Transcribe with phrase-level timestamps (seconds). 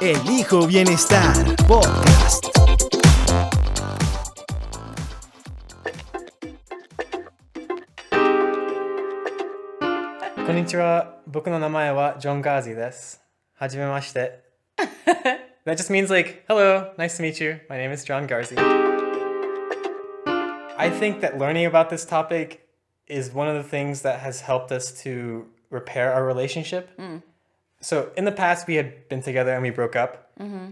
[0.00, 1.34] Elijo Bienestar
[1.68, 2.48] Podcast.
[10.46, 11.18] こんにちは。
[11.26, 13.20] 僕の名前はジョン・ガーゼです。
[13.54, 14.40] はじめまして。
[15.66, 17.60] that just means like, hello, nice to meet you.
[17.68, 18.56] My name is John Garzi.
[20.78, 22.66] I think that learning about this topic
[23.08, 26.88] is one of the things that has helped us to repair our relationship.
[27.81, 30.31] So in the past, we had been together and we broke up.
[30.39, 30.71] Mm-hmm.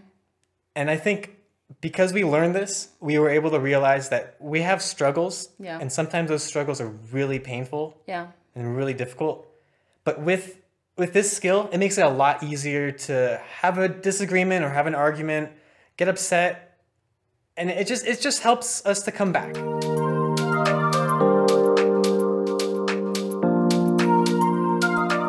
[0.76, 1.36] And I think
[1.82, 5.50] because we learned this, we were able to realize that we have struggles.
[5.60, 5.80] Yeah.
[5.80, 8.28] And sometimes those struggles are really painful Yeah.
[8.56, 9.48] and really difficult.
[10.04, 10.58] But with
[10.98, 14.86] with this skill, it makes it a lot easier to have a disagreement or have
[14.86, 15.50] an argument,
[15.96, 16.78] get upset,
[17.56, 19.56] and it just it just helps us to come back.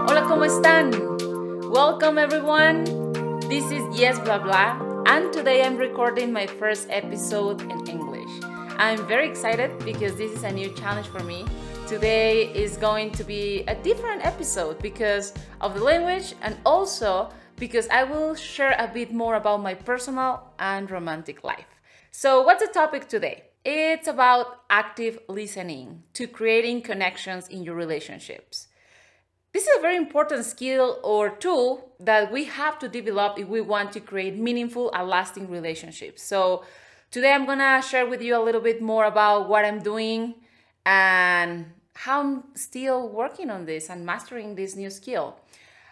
[0.06, 0.91] Hola, ¿cómo están?
[1.71, 2.83] Welcome, everyone.
[3.49, 8.29] This is Yes Blah Blah, and today I'm recording my first episode in English.
[8.77, 11.47] I'm very excited because this is a new challenge for me.
[11.87, 17.87] Today is going to be a different episode because of the language and also because
[17.87, 21.71] I will share a bit more about my personal and romantic life.
[22.11, 23.45] So, what's the topic today?
[23.65, 28.67] It's about active listening to creating connections in your relationships.
[29.53, 33.61] This is a very important skill or tool that we have to develop if we
[33.61, 36.23] want to create meaningful and lasting relationships.
[36.23, 36.64] So,
[37.11, 40.36] today I'm gonna share with you a little bit more about what I'm doing
[40.86, 45.36] and how I'm still working on this and mastering this new skill.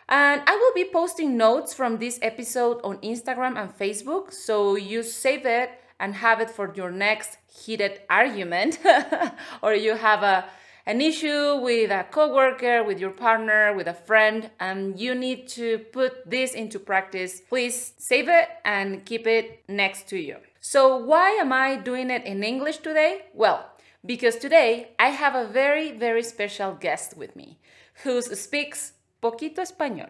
[0.08, 5.02] And I will be posting notes from this episode on Instagram and Facebook, so you
[5.02, 8.78] save it and have it for your next heated argument,
[9.62, 10.44] or you have a
[10.88, 15.78] an issue with a coworker, with your partner, with a friend, and you need to
[15.92, 17.42] put this into practice.
[17.46, 20.36] Please save it and keep it next to you.
[20.60, 23.26] So why am I doing it in English today?
[23.34, 23.66] Well,
[24.06, 27.58] because today I have a very very special guest with me
[28.02, 30.08] who speaks poquito español.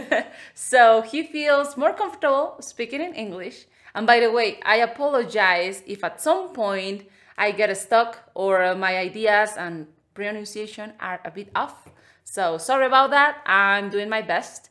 [0.54, 3.66] so he feels more comfortable speaking in English.
[3.94, 7.04] And by the way, I apologize if at some point
[7.36, 9.86] I get stuck or my ideas and
[10.18, 11.88] pronunciation are a bit off.
[12.24, 13.38] So sorry about that.
[13.46, 14.68] I'm doing my best.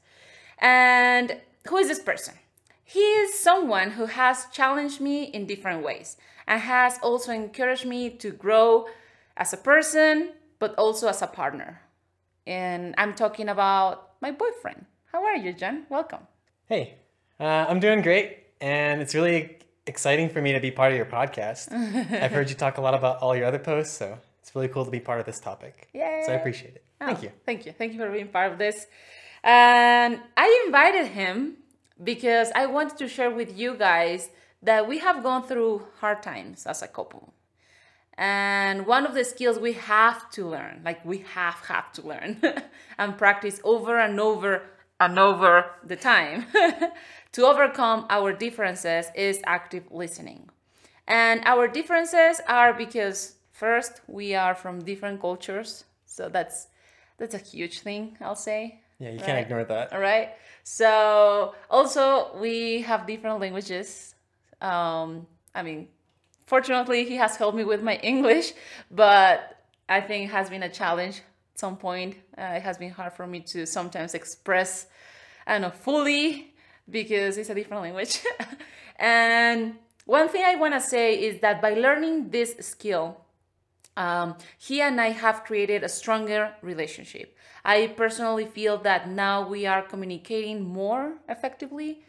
[0.60, 1.38] And
[1.68, 2.34] who is this person?
[2.84, 8.10] He is someone who has challenged me in different ways and has also encouraged me
[8.24, 8.88] to grow
[9.38, 11.82] as a person, but also as a partner.
[12.46, 14.86] And I'm talking about my boyfriend.
[15.14, 15.86] How are you, John?
[15.90, 16.24] Welcome.
[16.66, 16.96] Hey,
[17.40, 21.06] uh, I'm doing great, and it's really exciting for me to be part of your
[21.06, 21.72] podcast.
[22.24, 24.86] I've heard you talk a lot about all your other posts, so it's really cool
[24.86, 25.90] to be part of this topic.
[25.94, 26.26] Yeah.
[26.26, 26.84] So I appreciate it.
[27.02, 27.32] Oh, thank Oh, you.
[27.46, 27.74] Thank you.
[27.74, 28.88] Thank you for being part of this.
[29.44, 31.58] And I invited him
[32.02, 34.30] because I wanted to share with you guys
[34.64, 37.34] that we have gone through hard times as a couple.
[38.18, 42.42] And one of the skills we have to learn, like we have have to learn
[42.98, 44.64] and practice over and over
[44.98, 46.46] and over the time
[47.34, 50.50] to overcome our differences is active listening.
[51.06, 56.68] And our differences are because first we are from different cultures, so that's
[57.18, 58.82] that's a huge thing, I'll say.
[59.00, 59.94] Yeah, you can't ignore that.
[59.94, 60.30] All right.
[60.64, 64.16] So also we have different languages.
[64.62, 65.88] Um, I mean,
[66.46, 68.54] fortunately, he has helped me with my English,
[68.90, 71.18] but I think it has been a challenge
[71.54, 72.16] at some point.
[72.38, 74.88] Uh, it has been hard for me to sometimes express,
[75.46, 76.54] I don't know, fully
[76.90, 78.24] because it's a different language.
[78.98, 83.18] and one thing I want to say is that by learning this skill,
[83.98, 87.36] um, he and I have created a stronger relationship.
[87.66, 92.04] I personally feel that now we are communicating more effectively.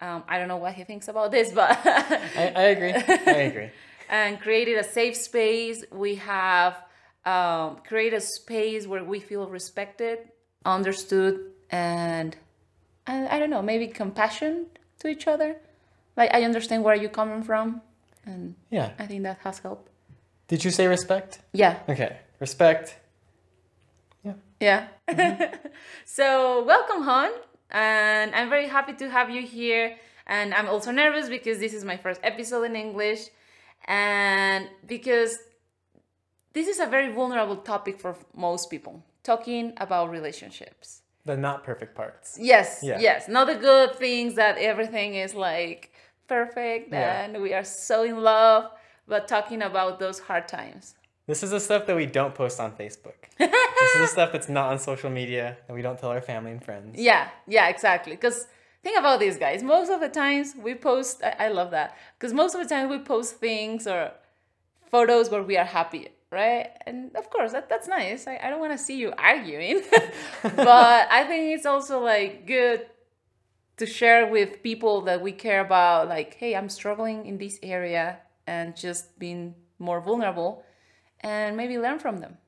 [0.00, 2.92] Um, I don't know what he thinks about this, but I, I agree.
[2.92, 3.70] I agree.
[4.08, 5.84] and created a safe space.
[5.92, 6.82] We have
[7.26, 10.18] um, created a space where we feel respected,
[10.64, 12.34] understood, and
[13.06, 14.66] I, I don't know, maybe compassion
[15.00, 15.56] to each other.
[16.16, 17.82] Like I understand where you're coming from,
[18.24, 18.92] and Yeah.
[18.98, 19.90] I think that has helped.
[20.48, 21.40] Did you say respect?
[21.52, 21.78] Yeah.
[21.88, 22.18] Okay.
[22.40, 22.98] Respect.
[24.24, 24.32] Yeah.
[24.60, 24.88] Yeah.
[25.08, 25.54] Mm-hmm.
[26.06, 27.30] So welcome, Han,
[27.70, 29.96] and I'm very happy to have you here.
[30.26, 33.20] And I'm also nervous because this is my first episode in English
[33.86, 35.36] and because
[36.52, 41.02] this is a very vulnerable topic for most people talking about relationships.
[41.26, 42.38] The not perfect parts.
[42.40, 42.98] Yes, Yeah.
[43.00, 43.28] yes.
[43.28, 45.90] Not the good things that everything is like
[46.28, 47.24] perfect Yeah.
[47.24, 48.70] and we are so in love,
[49.06, 50.94] but talking about those hard times.
[51.26, 53.14] This is the stuff that we don't post on Facebook.
[53.38, 56.52] this is the stuff that's not on social media that we don't tell our family
[56.52, 57.00] and friends.
[57.00, 58.12] Yeah, yeah, exactly.
[58.12, 58.46] Because
[58.82, 59.62] think about these guys.
[59.62, 61.96] Most of the times we post, I, I love that.
[62.18, 64.12] Because most of the time we post things or
[64.90, 66.68] photos where we are happy, right?
[66.86, 68.26] And of course, that, that's nice.
[68.26, 69.82] I, I don't want to see you arguing.
[70.42, 72.84] but I think it's also like good
[73.78, 78.18] to share with people that we care about, like, hey, I'm struggling in this area
[78.46, 80.64] and just being more vulnerable
[81.20, 82.38] and maybe learn from them.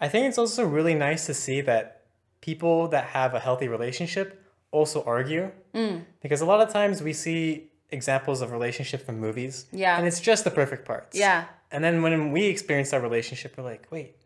[0.00, 2.02] I think it's also really nice to see that
[2.40, 5.50] people that have a healthy relationship also argue.
[5.74, 6.04] Mm.
[6.22, 9.66] Because a lot of times we see examples of relationship from movies.
[9.72, 9.96] Yeah.
[9.98, 11.18] And it's just the perfect parts.
[11.18, 11.44] Yeah.
[11.70, 14.16] And then when we experience our relationship, we're like, wait,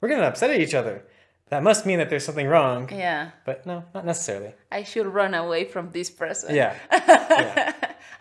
[0.00, 1.04] we're getting upset at each other.
[1.48, 2.88] That must mean that there's something wrong.
[2.90, 3.30] Yeah.
[3.44, 4.54] But no, not necessarily.
[4.72, 6.54] I should run away from this person.
[6.54, 6.76] Yeah.
[6.92, 7.72] yeah.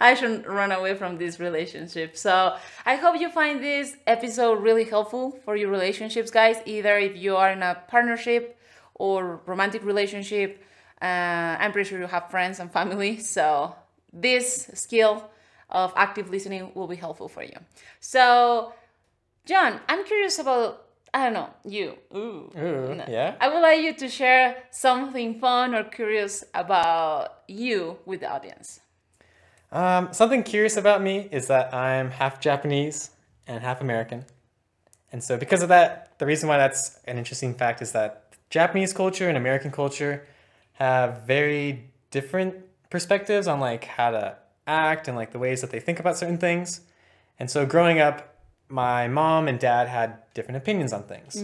[0.03, 2.17] I shouldn't run away from this relationship.
[2.17, 6.57] So I hope you find this episode really helpful for your relationships, guys.
[6.65, 8.59] Either if you are in a partnership
[8.95, 10.61] or romantic relationship,
[11.01, 13.19] uh, I'm pretty sure you have friends and family.
[13.19, 13.75] So
[14.11, 15.29] this skill
[15.69, 17.57] of active listening will be helpful for you.
[18.01, 18.73] So,
[19.45, 20.81] John, I'm curious about
[21.13, 21.93] I don't know you.
[22.13, 22.51] Ooh.
[22.57, 23.35] Ooh, yeah.
[23.39, 28.81] I would like you to share something fun or curious about you with the audience.
[29.73, 33.09] Um, something curious about me is that I'm half Japanese
[33.47, 34.23] and half American.
[35.11, 38.93] And so, because of that, the reason why that's an interesting fact is that Japanese
[38.93, 40.27] culture and American culture
[40.73, 42.55] have very different
[42.91, 44.37] perspectives on like how to
[44.67, 46.81] act and like the ways that they think about certain things.
[47.39, 48.35] And so, growing up,
[48.69, 51.43] my mom and dad had different opinions on things.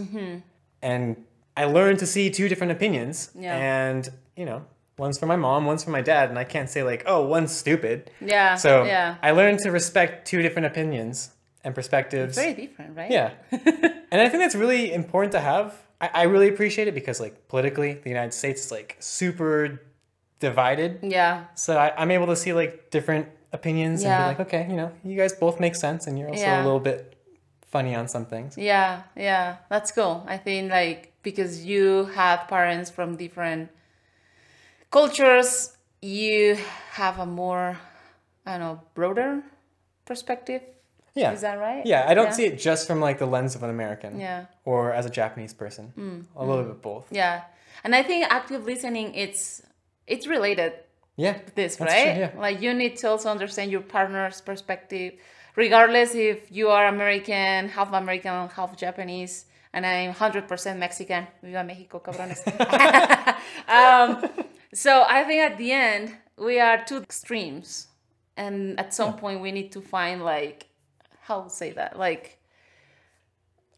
[0.82, 1.24] And
[1.56, 3.30] I learned to see two different opinions.
[3.34, 3.56] Yeah.
[3.56, 4.64] And, you know,
[5.00, 6.28] one's for my mom, one's for my dad.
[6.30, 8.10] And I can't say, like, oh, one's stupid.
[8.20, 8.54] Yeah.
[8.54, 9.16] So yeah.
[9.22, 11.30] I learned to respect two different opinions
[11.64, 12.36] and perspectives.
[12.36, 13.10] Very different, right?
[13.10, 13.30] Yeah.
[13.50, 15.74] and I think that's really important to have.
[16.00, 19.82] I, I really appreciate it because, like, politically, the United States is, like, super
[20.38, 21.00] divided.
[21.02, 21.44] Yeah.
[21.54, 24.28] So I, I'm able to see, like, different opinions Yeah.
[24.28, 26.62] and be like, okay, you know, you guys both make sense and you're also Yeah.
[26.62, 27.16] a little bit
[27.66, 28.56] funny on some things.
[28.56, 29.02] Yeah.
[29.16, 29.56] Yeah.
[29.68, 30.24] That's cool.
[30.26, 33.70] I think like because you have parents from different
[34.90, 36.56] cultures, you
[36.92, 37.78] have a more
[38.46, 39.42] I don't know, broader
[40.06, 40.62] perspective.
[41.14, 41.32] Yeah.
[41.32, 41.84] Is that right?
[41.84, 42.32] Yeah, I don't Yeah.
[42.38, 44.18] see it just from like the lens of an American.
[44.18, 44.40] Yeah.
[44.40, 45.92] Mm, Or as a Japanese person.
[46.36, 47.06] A little bit both.
[47.10, 47.42] Yeah.
[47.84, 49.62] And I think active listening it's
[50.06, 50.72] it's related
[51.16, 51.36] Yeah.
[51.54, 51.88] this, right?
[51.88, 52.30] true, yeah.
[52.36, 55.12] Like you need to also understand your partner's perspective,
[55.56, 61.26] regardless if you are American, half American, half Japanese, and I'm 100% Mexican.
[61.42, 62.40] Viva Mexico, cabrones.
[63.68, 64.08] um,
[64.74, 67.86] so I think at the end, we are two extremes.
[68.36, 70.68] And at some point, we need to find, like,
[71.20, 71.98] how to say that?
[71.98, 72.38] Like,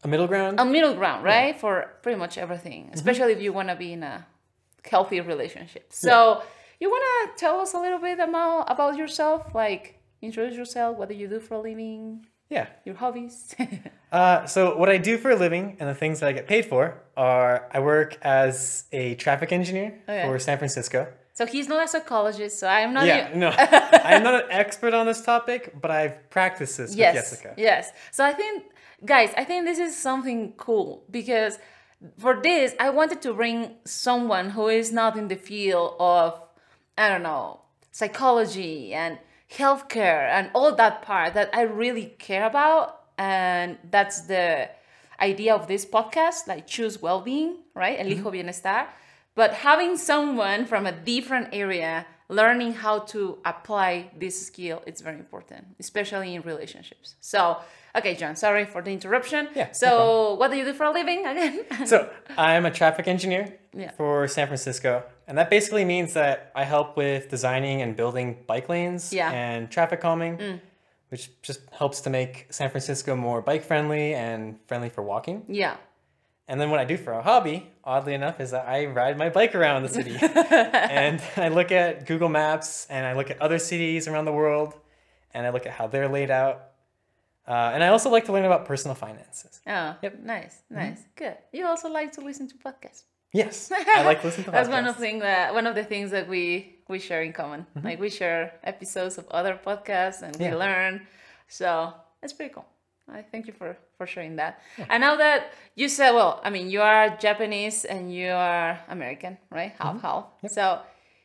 [0.03, 0.59] A middle ground.
[0.59, 1.59] a middle ground, right?
[1.59, 2.93] For pretty much everything, Mm-hmm.
[2.93, 4.25] especially if you want to be in a
[4.89, 5.91] healthy relationship.
[5.91, 6.43] So,
[6.79, 7.03] you want
[7.35, 11.27] to tell us a little bit about about yourself, like introduce yourself, what do you
[11.27, 12.67] do for a living, yeah.
[12.85, 13.55] your hobbies?
[14.21, 16.65] Uh, so what I do for a living and the things that I get paid
[16.71, 16.83] for
[17.17, 20.23] are I work as a traffic engineer Okay.
[20.27, 20.99] for San Francisco.
[21.33, 23.05] so he's not a psychologist, so I'm not.
[23.07, 23.49] Yeah, you- no,
[24.11, 27.49] I'm not an expert on this topic, but I've practiced this yes, with Jessica.
[27.57, 27.83] yes.
[28.11, 28.55] So I think,
[29.13, 31.53] guys, I think this is something cool because
[32.23, 36.27] for this, I wanted to bring someone who is not in the field of,
[37.03, 37.61] I don't know,
[37.99, 39.17] psychology and
[39.57, 43.01] healthcare and all that part that I really care about.
[43.17, 44.69] And that's the
[45.19, 47.97] idea of this podcast, like choose well-being, right?
[47.99, 48.25] Mm-hmm.
[48.25, 48.87] Elijo bienestar.
[49.35, 55.17] But having someone from a different area learning how to apply this skill it's very
[55.17, 57.57] important especially in relationships so
[57.95, 60.91] okay john sorry for the interruption Yeah, no so what do you do for a
[60.91, 63.91] living again So I'm a traffic engineer Yeah.
[63.97, 68.67] for San Francisco, and that basically means that I help with designing and building bike
[68.69, 69.31] lanes Yeah.
[69.31, 69.35] Mm.
[69.35, 70.59] and traffic calming,
[71.09, 75.43] which just helps to make San Francisco more bike friendly and friendly for walking.
[75.47, 75.75] yeah
[76.47, 79.29] And then what I do for a hobby, oddly enough, is that I ride my
[79.29, 80.15] bike around the city.
[80.21, 84.71] and I look at Google Maps and I look at other cities around the world
[85.33, 86.57] and I look at how they're laid out.
[87.47, 89.59] Uh, and I also like to learn about personal finances.
[89.67, 90.13] oh Yep.
[90.23, 90.75] nice mm-hmm.
[90.75, 94.69] nice good you also like to listen to podcasts Yes, I like listening to That's
[94.69, 94.99] one of podcasts.
[94.99, 97.61] thing that one of the things that we we share in common.
[97.61, 97.87] Mm-hmm.
[97.87, 100.51] Like we share episodes of other podcasts and Yeah.
[100.51, 101.07] we learn.
[101.47, 102.65] So it's pretty cool.
[103.11, 104.61] I thank you for for sharing that.
[104.91, 105.39] And now that
[105.75, 109.73] you said, well, I mean, you are Japanese and you are American, right?
[109.79, 110.05] Half mm-hmm.
[110.07, 110.25] half.
[110.51, 110.79] So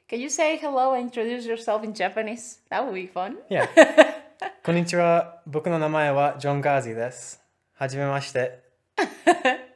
[0.09, 2.61] can you say hello and introduce yourself in Japanese?
[2.71, 3.37] That would be fun.
[3.51, 3.67] Yeah.
[4.64, 5.42] こんにちは。
[5.46, 7.42] 僕の名前はジョン・ガーゼです。
[7.76, 8.64] はじめまして。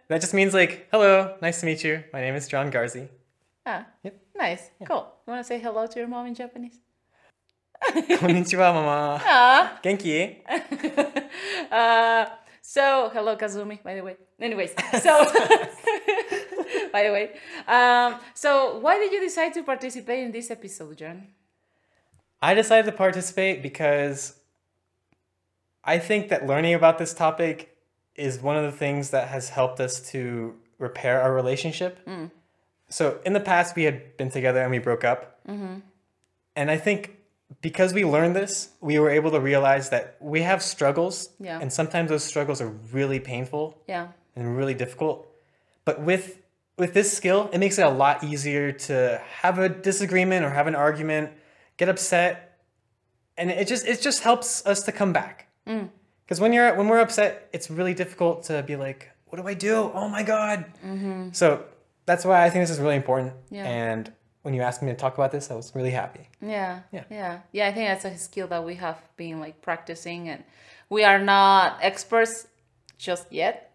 [0.10, 2.04] that just means like, hello, nice to meet you.
[2.14, 3.08] My name is John Garzi.
[3.66, 4.14] Ah, Yep.
[4.38, 5.08] nice, cool.
[5.28, 6.80] You want to say hello to your mom in Japanese?
[8.20, 9.18] こんにちは、ママ。
[9.26, 9.80] Ah.
[9.84, 10.44] 元気
[11.70, 12.28] Uh,
[12.64, 14.16] so hello Kazumi, by the way.
[14.40, 15.26] Anyways, so
[16.94, 17.32] by the way,
[17.68, 21.28] um, so why did you decide to participate in this episode, John?
[22.42, 24.36] I decided to participate because
[25.85, 27.77] I think that learning about this topic
[28.15, 32.05] is one of the things that has helped us to repair our relationship.
[32.07, 32.31] Mm.
[32.89, 35.41] So in the past, we had been together and we broke up.
[35.49, 35.77] Mm-hmm.
[36.55, 37.17] And I think
[37.61, 41.31] because we learned this, we were able to realize that we have struggles.
[41.41, 41.59] Yeah.
[41.61, 45.29] And sometimes those struggles are really painful Yeah, and really difficult.
[45.85, 46.39] But with
[46.79, 50.67] with this skill, it makes it a lot easier to have a disagreement or have
[50.67, 51.31] an argument,
[51.77, 52.59] get upset,
[53.37, 55.49] and it just it just helps us to come back.
[55.67, 55.89] Mm.
[56.25, 59.55] Because when you're when we're upset, it's really difficult to be like, "What do I
[59.55, 59.91] do?
[59.95, 61.31] Oh my god!" Mm-hmm.
[61.33, 61.65] So
[62.07, 63.33] that's why I think this is really important.
[63.51, 63.65] Yeah.
[63.67, 66.29] And when you asked me to talk about this, I was really happy.
[66.41, 67.05] yeah, Yeah.
[67.11, 67.69] yeah, yeah.
[67.69, 70.43] I think that's a skill that we have been like practicing, and
[70.89, 72.47] we are not experts
[72.99, 73.69] just yet.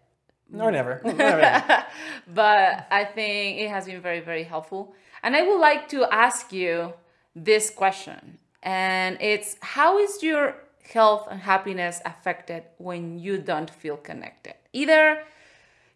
[0.58, 1.00] Or never.
[1.04, 1.84] Never.
[2.26, 4.94] but I think it has been very, very helpful.
[5.22, 6.94] And I would like to ask you
[7.36, 10.54] this question, and it's how is your
[10.92, 14.54] health and happiness affected when you don't feel connected?
[14.72, 15.22] Either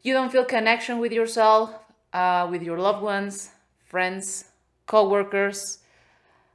[0.03, 1.71] you don't feel connection with yourself,
[2.13, 3.51] uh, with your loved ones,
[3.85, 4.45] friends,
[4.87, 5.79] co-workers,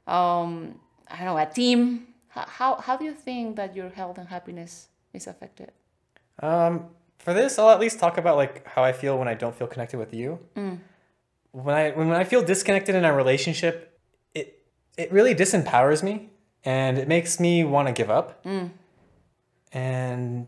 [0.06, 0.78] um,
[1.08, 2.08] I don't know, a team.
[2.28, 5.72] How, how, how do you think that your health and happiness is affected?
[6.40, 6.86] Um,
[7.18, 9.66] for this, I'll at least talk about like how I feel when I don't feel
[9.66, 10.38] connected with you.
[11.52, 13.98] When I when, when I feel disconnected in our relationship,
[14.34, 14.62] it
[14.96, 16.30] it really disempowers me
[16.64, 18.44] and it makes me want to give up.
[18.44, 18.70] Mm.
[19.72, 20.46] And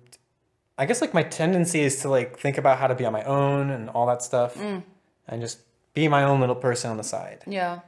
[0.78, 3.24] I guess like my tendency is to like think about how to be on my
[3.24, 4.82] own and all that stuff, mm.
[5.28, 5.60] and just
[5.94, 7.42] be my own little person on the side.
[7.46, 7.80] Yeah.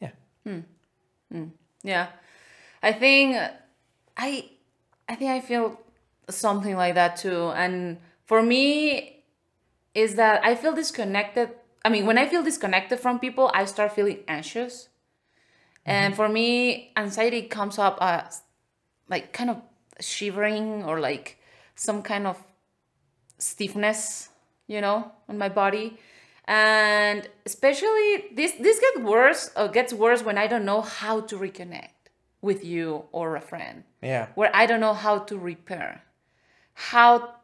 [0.00, 0.10] Yeah.
[0.44, 0.60] Hmm.
[1.30, 1.44] Hmm.
[1.82, 2.08] Yeah.
[2.82, 3.36] I think
[4.16, 4.50] I
[5.08, 5.80] I think I feel
[6.28, 7.50] something like that too.
[7.54, 9.24] And for me
[9.94, 11.50] is that I feel disconnected.
[11.84, 14.88] I mean, when I feel disconnected from people, I start feeling anxious.
[15.84, 18.42] And for me, anxiety comes up as
[19.08, 19.60] like kind of
[20.00, 21.38] shivering or like
[21.74, 22.42] some kind of
[23.38, 24.28] stiffness,
[24.66, 25.98] you know, on my body.
[26.44, 31.36] And especially this this gets worse or gets worse when I don't know how to
[31.36, 31.90] reconnect
[32.40, 33.84] with you or a friend.
[34.02, 34.28] Yeah.
[34.34, 36.02] Where I don't know how to repair.
[36.74, 37.34] How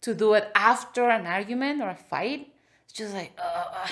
[0.00, 2.52] to do it after an argument or a fight.
[2.84, 3.86] It's just like uh,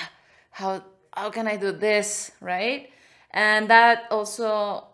[0.51, 0.83] how
[1.13, 2.89] how can I do this, right?
[3.33, 4.85] And that also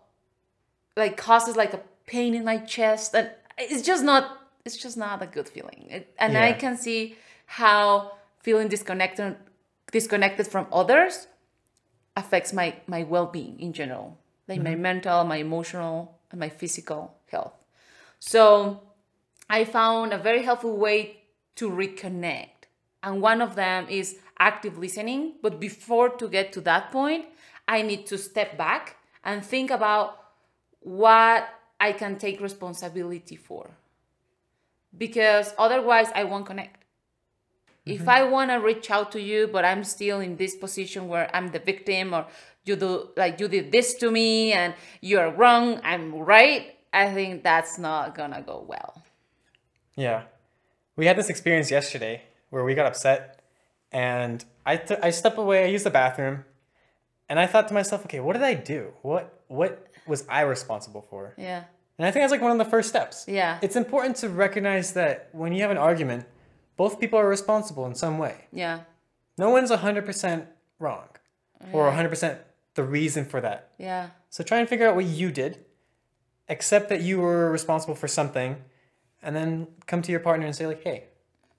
[0.96, 3.14] like causes like a pain in my chest.
[3.14, 5.86] And it's just not it's just not a good feeling.
[5.90, 7.16] It, and i can see
[7.46, 9.36] how feeling disconnected
[9.90, 11.26] disconnected from others
[12.16, 14.18] affects my my well-being in general.
[14.46, 14.82] Like my mm-hmm.
[14.82, 17.64] mental my emotional and my physical health.
[18.20, 18.82] So
[19.50, 21.22] i found a very helpful way
[21.56, 22.58] to reconnect.
[23.02, 25.34] And one of them is active listening.
[25.42, 27.26] But before to get to that point
[27.68, 30.18] i need to step back and think about
[30.80, 31.48] what
[31.80, 33.70] I can take responsibility for.
[34.96, 36.84] Because otherwise, I won't connect.
[37.84, 38.10] If mm-hmm.
[38.10, 41.48] I want to reach out to you, but I'm still in this position where I'm
[41.48, 42.26] the victim, or
[42.64, 47.42] you do like you did this to me and you're wrong, I'm right, I think
[47.42, 49.02] that's not gonna go well.
[49.96, 50.22] Yeah.
[50.96, 53.40] We had this experience yesterday where we got upset
[53.92, 56.44] and I I stepped away, I used the bathroom,
[57.28, 58.92] and I thought to myself, okay, what did I do?
[59.02, 61.34] What what was I responsible for?
[61.36, 61.64] Yeah.
[61.98, 63.24] And I think that's like one of the first steps.
[63.28, 63.58] Yeah.
[63.60, 66.26] It's important to recognize that when you have an argument,
[66.76, 68.46] both people are responsible in some way.
[68.52, 68.80] Yeah.
[69.36, 70.46] No one's 100%
[70.78, 71.08] wrong
[71.72, 72.38] or 100%
[72.74, 73.72] the reason for that.
[73.78, 74.10] Yeah.
[74.30, 75.64] So try and figure out what you did,
[76.48, 78.56] accept that you were responsible for something,
[79.22, 81.04] and then come to your partner and say like, "Hey,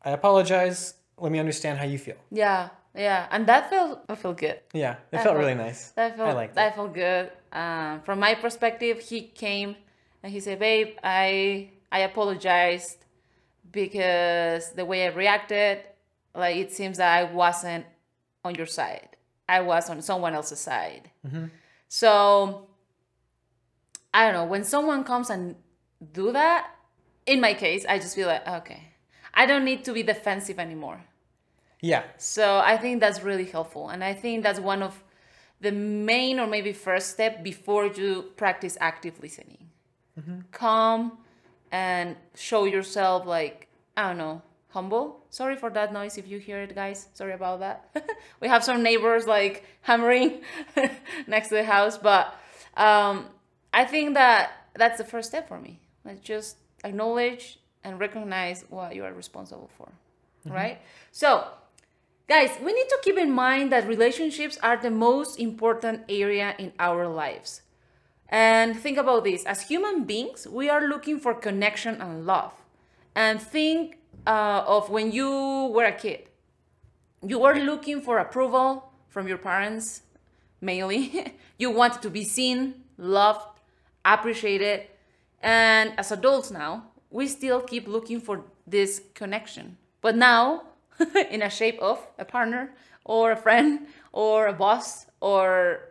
[0.02, 0.94] I apologize.
[1.18, 2.70] Let me understand how you feel." Yeah.
[2.96, 3.28] Yeah.
[3.32, 4.60] And that felt that felt good.
[4.74, 5.92] Yeah, it That felt really nice.
[5.92, 6.76] That felt I liked that it.
[6.76, 7.32] felt good.
[7.52, 9.76] Um, from my perspective, he came
[10.24, 13.06] and he said, "Babe, I I apologized
[13.72, 15.80] because the way I reacted,
[16.36, 17.86] like it seems that I wasn't
[18.44, 19.16] on your side.
[19.48, 21.10] I was on someone else's side.
[21.88, 22.68] So
[24.14, 25.56] I don't know when someone comes and
[26.14, 26.68] do that.
[27.26, 28.84] In my case, I just feel like okay,
[29.34, 31.02] I don't need to be defensive anymore.
[31.82, 32.04] Yeah.
[32.18, 35.04] So I think that's really helpful, and I think that's one of
[35.62, 39.70] the main or maybe first step before you practice active listening.
[40.52, 41.18] Come
[41.72, 45.26] and show yourself like I don't know humble.
[45.30, 47.08] Sorry for that noise if you hear it, guys.
[47.14, 47.96] Sorry about that.
[48.40, 50.42] we have some neighbors like hammering
[51.28, 52.36] next to the house, but
[52.78, 53.28] um,
[53.74, 55.80] I think that that's the first step for me.
[56.06, 59.92] Like just acknowledge and recognize what you are responsible for,
[60.46, 60.80] right?
[61.12, 61.48] So
[62.30, 66.72] Guys, we need to keep in mind that relationships are the most important area in
[66.78, 67.64] our lives.
[68.30, 72.54] And think about this as human beings, we are looking for connection and love.
[73.16, 76.30] And think uh, of when you were a kid,
[77.26, 80.04] you were looking for approval from your parents,
[80.62, 81.34] mainly.
[81.58, 83.60] you wanted to be seen, loved,
[84.06, 84.86] appreciated.
[85.42, 89.78] And as adults now, we still keep looking for this connection.
[90.02, 90.69] But now,
[91.32, 92.74] in a shape of a partner
[93.06, 95.90] or a friend or a boss or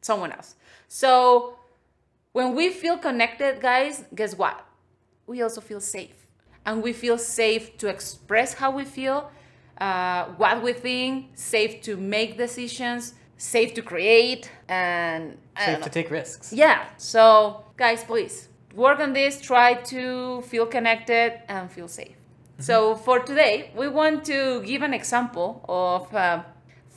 [0.00, 0.56] someone else.
[0.88, 1.56] So
[2.32, 4.64] when we feel connected, guys, guess what?
[5.26, 6.26] We also feel safe.
[6.66, 9.30] And we feel safe to express how we feel,
[9.80, 16.10] uh, what we think, safe to make decisions, safe to create, and Safe to take
[16.10, 16.52] risks.
[16.52, 16.86] Yeah.
[16.96, 19.40] So, guys, please work on this.
[19.40, 22.19] Try to feel connected and feel safe.
[22.60, 26.44] So, for today, we want to give an example of a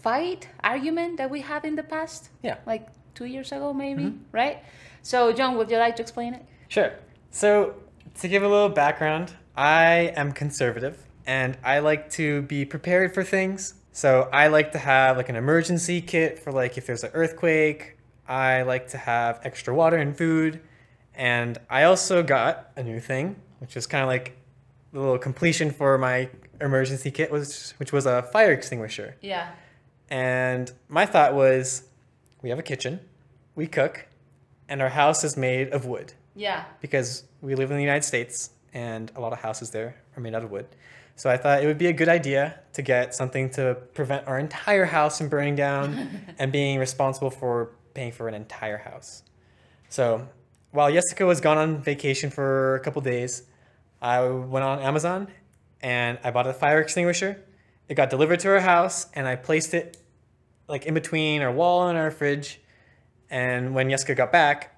[0.02, 2.30] fight argument that we had in the past.
[2.42, 2.58] Yeah.
[2.66, 4.18] Like two years ago, maybe, mm-hmm.
[4.32, 4.64] right?
[5.02, 6.46] So, John, would you like to explain it?
[6.68, 6.92] Sure.
[7.32, 7.76] So,
[8.20, 13.24] to give a little background, I am conservative and I like to be prepared for
[13.24, 13.76] things.
[13.94, 17.98] So, I like to have like an emergency kit for like if there's an earthquake.
[18.28, 20.60] I like to have extra water and food.
[21.16, 24.36] And I also got a new thing, which is kind of like
[24.94, 26.30] little completion for my
[26.62, 29.16] emergency kit was which was a fire extinguisher.
[29.22, 29.50] Yeah.
[30.10, 31.84] And my thought was
[32.42, 33.00] we have a kitchen,
[33.56, 34.08] we cook,
[34.70, 36.64] and our house is made of wood Yeah.
[36.82, 40.34] because we live in the United States and a lot of houses there are made
[40.36, 40.68] out of wood.
[41.16, 44.40] So I thought it would be a good idea to get something to prevent our
[44.40, 49.24] entire house from burning down and being responsible for paying for an entire house.
[49.90, 50.28] So
[50.72, 53.44] while Jessica was gone on vacation for a couple days,
[54.04, 55.30] I went on Amazon
[55.82, 57.42] and I bought a fire extinguisher.
[57.88, 59.98] It got delivered to our house and I placed it
[60.68, 62.60] like in between our wall and our fridge.
[63.30, 64.76] And when Jessica got back,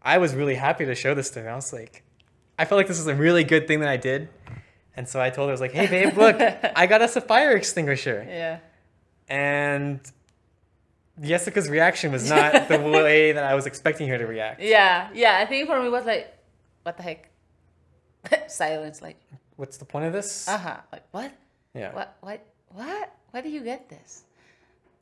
[0.00, 1.50] I was really happy to show this to her.
[1.50, 2.02] I was like,
[2.58, 4.30] I felt like this was a really good thing that I did.
[4.96, 6.36] And so I told her, I was like, hey, babe, look,
[6.76, 8.24] I got us a fire extinguisher.
[8.26, 8.58] Yeah.
[9.28, 10.00] And
[11.20, 14.62] Jessica's reaction was not the way that I was expecting her to react.
[14.62, 15.08] Yeah.
[15.12, 15.38] Yeah.
[15.38, 16.34] I think for me it was like,
[16.84, 17.28] what the heck?
[18.48, 19.02] Silence.
[19.02, 19.16] Like,
[19.56, 20.48] What's the point of this?
[20.48, 20.76] uh huh.
[20.92, 21.32] Like, what?
[21.74, 21.94] yeah.
[21.94, 22.16] What?
[22.20, 22.44] What?
[22.68, 23.14] What?
[23.30, 24.24] Where do you get this?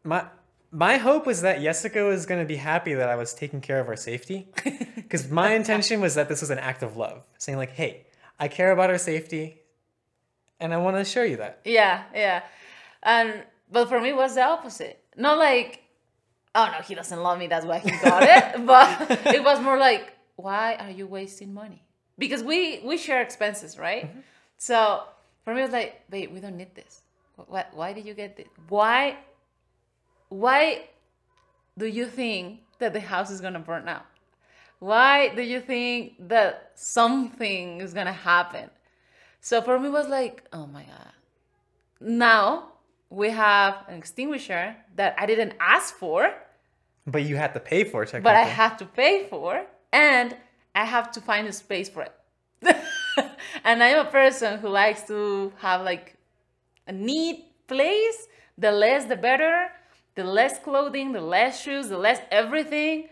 [0.05, 0.25] My
[0.73, 3.81] my hope was that Jessica was going to be happy that I was taking care
[3.81, 4.49] of our safety.
[5.11, 8.07] Because my intention was that this was an act of love, saying, like, hey,
[8.39, 9.61] I care about our safety
[10.61, 11.61] and I want to show you that.
[11.65, 12.43] Yeah, yeah.
[13.03, 15.03] And but for me it was the opposite.
[15.17, 15.83] Not like,
[16.55, 18.67] oh no, he doesn't love me, that's why he got it.
[18.73, 21.83] but it was more like, why are you wasting money?
[22.21, 24.05] Because we we share expenses, right?
[24.05, 24.21] Mm-hmm.
[24.69, 24.77] So
[25.45, 26.95] for me it was like, wait, we don't need this.
[27.37, 28.49] What why did you get this?
[28.69, 29.17] Why
[30.29, 30.63] why
[31.79, 34.07] do you think that the house is gonna burn out?
[34.79, 38.71] Why do you think that something is gonna happen?
[39.41, 41.13] So for me, it was like, oh my god.
[42.01, 42.45] Now
[43.09, 46.21] we have an extinguisher that I didn't ask for,
[47.07, 50.37] But you had to pay for it, but I have to pay for, and
[50.75, 52.15] I have to find a space for it.
[53.65, 56.17] and I'm a person who likes to have like
[56.87, 58.29] a neat place.
[58.59, 59.71] The less, the better.
[60.15, 63.09] The less clothing, the less shoes, the less everything.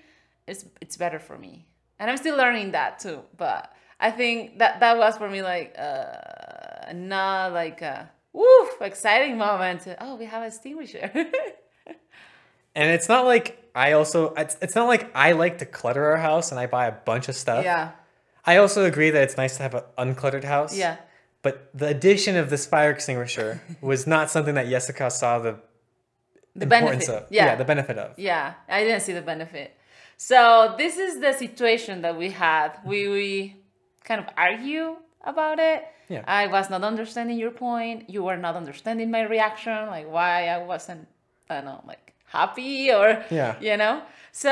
[0.46, 1.66] It's it's better for me,
[1.98, 3.20] and I'm still learning that too.
[3.36, 9.38] But I think that that was for me like uh, not like a woof exciting
[9.38, 9.86] moment.
[10.00, 11.10] Oh, we have a extinguisher.
[12.78, 16.16] And it's not like I also, it's, it's not like I like to clutter our
[16.16, 17.64] house and I buy a bunch of stuff.
[17.64, 17.90] yeah,
[18.46, 20.76] I also agree that it's nice to have an uncluttered house.
[20.76, 20.96] yeah.
[21.42, 25.52] But the addition of this fire extinguisher was not something that Jessica saw the,
[26.56, 27.26] The importance benefit.
[27.26, 27.32] of.
[27.32, 27.54] Yeah.
[27.56, 28.18] the benefit of.
[28.18, 29.76] Yeah, I didn't see the benefit.
[30.16, 32.70] So this is the situation that we had.
[32.84, 33.56] We we
[34.04, 35.84] kind of argue about it.
[36.08, 36.24] Yeah.
[36.26, 38.10] I was not understanding your point.
[38.10, 41.06] You were not understanding my reaction, like why I wasn't
[41.48, 43.56] I don't know, like happy or Yeah.
[43.60, 44.02] you know.
[44.32, 44.50] So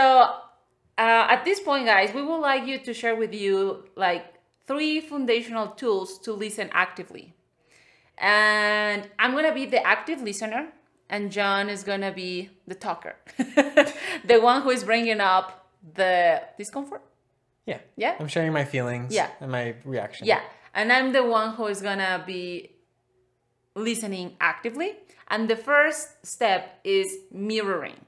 [0.98, 4.24] uh, at this point, guys, we would like you to share with you like
[4.66, 7.34] three foundational tools to listen actively.
[8.18, 10.68] And I'm gonna be the active listener,
[11.10, 17.02] and John is gonna be the talker, the one who is bringing up the discomfort.
[17.66, 17.78] Yeah.
[17.96, 18.16] Yeah?
[18.18, 19.12] I'm sharing my feelings.
[19.14, 19.28] Yeah.
[19.40, 20.26] And my reaction.
[20.26, 20.40] Yeah,
[20.74, 22.70] and I'm the one who is gonna be
[23.76, 24.94] listening actively.
[25.28, 28.00] And the first step is mirroring.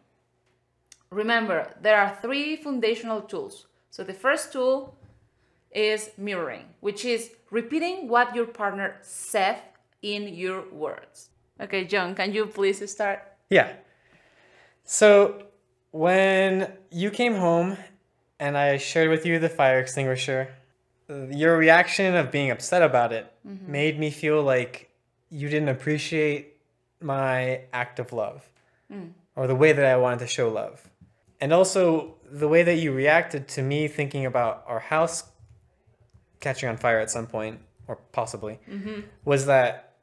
[1.11, 3.67] Remember, there are three foundational tools.
[3.91, 4.97] So the first tool
[5.71, 9.61] is mirroring, which is repeating what your partner said
[10.03, 11.31] in your words.
[11.61, 13.23] Okay, John, can you please start?
[13.51, 13.73] Yeah.
[14.85, 15.43] So
[15.91, 17.77] when you came home
[18.39, 20.51] and I shared with you the fire extinguisher,
[21.09, 23.73] your reaction of being upset about it mm-hmm.
[23.73, 24.88] made me feel like
[25.31, 26.57] you didn't appreciate
[27.01, 28.49] my act of love
[28.93, 29.11] mm.
[29.37, 30.89] or the way that I wanted to show love.
[31.41, 35.25] And also the way that you reacted to me thinking about our house
[36.41, 39.01] catching on fire at some point, or possibly, mm-hmm.
[39.25, 39.97] was that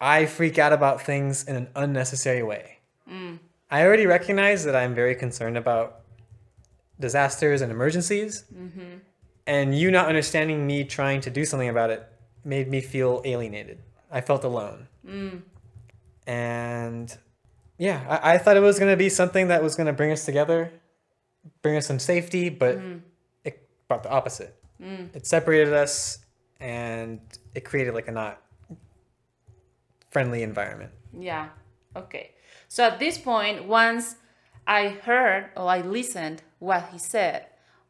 [0.00, 2.78] I freak out about things in an unnecessary way.
[3.10, 3.38] Mm.
[3.70, 6.00] I already recognize that I'm very concerned about
[7.00, 8.44] disasters and emergencies.
[8.54, 8.98] Mm-hmm.
[9.46, 12.06] And you not understanding me trying to do something about it
[12.44, 13.82] made me feel alienated.
[14.10, 14.88] I felt alone.
[15.06, 15.42] Mm.
[16.26, 17.16] And
[17.78, 20.12] yeah, I, I thought it was going to be something that was going to bring
[20.12, 20.72] us together,
[21.62, 23.00] bring us some safety, but mm.
[23.44, 24.54] it brought the opposite.
[24.82, 25.14] Mm.
[25.14, 26.18] It separated us
[26.60, 27.20] and
[27.54, 28.42] it created like a not
[30.10, 30.92] friendly environment.
[31.18, 31.48] Yeah.
[31.96, 32.32] Okay.
[32.68, 34.16] So at this point, once
[34.66, 37.46] I heard or I listened what he said,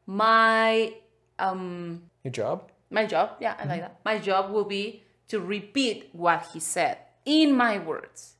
[0.07, 0.95] my
[1.39, 2.71] um Your job?
[2.91, 3.81] my job, yeah, I like mm-hmm.
[3.81, 4.01] that.
[4.05, 8.35] My job will be to repeat what he said in my words.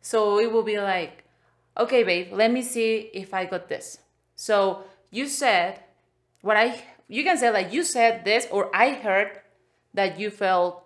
[0.00, 1.24] So it will be like,
[1.76, 3.98] okay, babe, let me see if I got this.
[4.36, 5.80] So you said
[6.42, 9.40] what I you can say like you said this or I heard
[9.94, 10.84] that you felt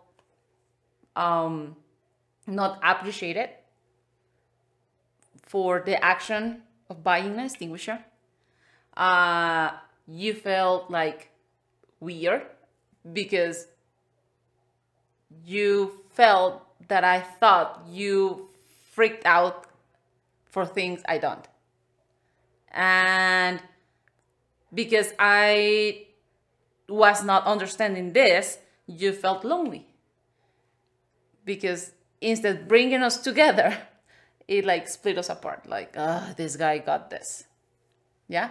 [1.14, 1.76] um
[2.46, 3.50] not appreciated
[5.44, 7.98] for the action of buying an extinguisher.
[8.96, 9.72] Uh,
[10.06, 11.30] you felt like
[12.00, 12.42] weird
[13.12, 13.66] because
[15.44, 18.48] you felt that I thought you
[18.90, 19.66] freaked out
[20.44, 21.46] for things I don't.
[22.70, 23.60] And
[24.72, 26.06] because I
[26.88, 29.86] was not understanding this, you felt lonely.
[31.44, 33.76] Because instead of bringing us together,
[34.48, 35.68] it like split us apart.
[35.68, 37.44] Like, ah, this guy got this.
[38.28, 38.50] Yeah?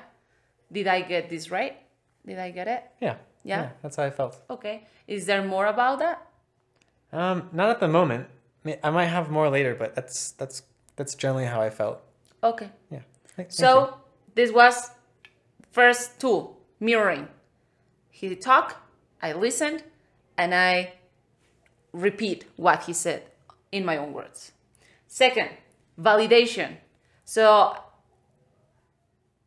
[0.72, 1.78] Did I get this right?
[2.26, 2.84] Did I get it?
[3.00, 3.16] Yeah.
[3.44, 3.70] Yeah?
[3.82, 4.38] That's how I felt.
[4.50, 4.88] Okay.
[5.08, 6.28] Is there more about that?
[7.14, 8.28] Um, not at the moment.
[8.84, 10.64] I might have more later, but that's that's
[10.96, 12.02] that's generally how I felt.
[12.44, 12.70] Okay.
[12.90, 13.00] Yeah.
[13.36, 13.98] Thank- thank So
[14.36, 14.92] this was
[15.72, 17.28] first tool, mirroring.
[18.10, 18.76] He talked,
[19.22, 19.84] I listened,
[20.38, 20.94] and I
[21.92, 23.24] repeat what he said
[23.72, 24.52] in my own words.
[25.08, 25.50] Second,
[26.00, 26.78] validation.
[27.26, 27.76] So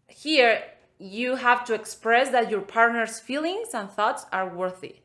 [0.08, 0.62] here
[0.98, 4.96] you have to express that your partner's feelings and thoughts are worthy.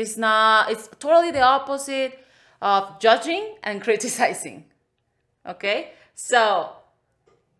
[0.00, 2.18] It's not it's totally the opposite
[2.60, 4.64] of judging and criticizing.
[5.46, 5.92] Okay?
[6.14, 6.72] So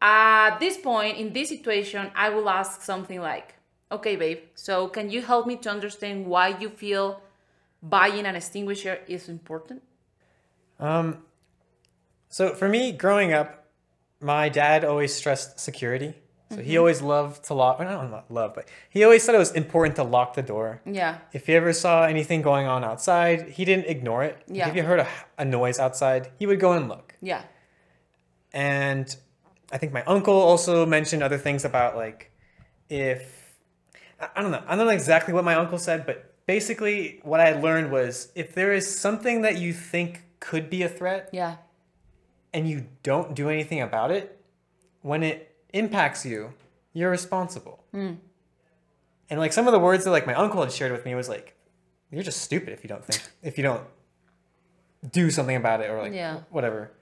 [0.02, 3.54] at this point in this situation, I will ask something like,
[3.90, 7.22] okay, babe, so can you help me to understand why you feel
[7.82, 9.82] buying an extinguisher is important?
[10.78, 11.22] Um,
[12.28, 13.64] so for me, growing up,
[14.20, 16.14] my dad always stressed security.
[16.50, 16.78] So he mm-hmm.
[16.78, 17.80] always loved to lock.
[17.80, 20.80] Not not love, but he always said it was important to lock the door.
[20.86, 21.18] Yeah.
[21.32, 24.38] If he ever saw anything going on outside, he didn't ignore it.
[24.46, 24.68] Like, Yeah.
[24.68, 27.14] if you heard a, a noise outside, he would go and look.
[27.20, 27.42] Yeah.
[28.52, 29.14] And
[29.72, 32.30] I think my uncle also mentioned other things about like
[32.88, 33.56] if
[34.20, 34.62] I I don't know.
[34.66, 38.54] I don't know exactly what my uncle said, but basically what I learned was if
[38.54, 41.56] there is something that you think could be a threat Yeah.
[42.54, 44.40] and you don't do anything about it,
[45.02, 46.52] when it impacts you,
[46.92, 47.84] you're responsible.
[47.92, 48.14] Hmm.
[49.30, 51.28] And like some of the words that like my uncle had shared with me was
[51.28, 51.54] like,
[52.10, 53.82] you're just stupid if you don't think if you don't
[55.12, 56.40] do something about it or like Yeah.
[56.50, 56.92] whatever.